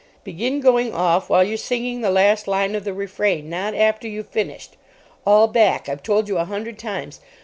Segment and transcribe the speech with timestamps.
[0.23, 4.29] Begin going off while you're singing the last line of the refrain, not after you've
[4.29, 4.75] finished.
[5.27, 5.87] All back.
[5.87, 7.19] I've told you a hundred times.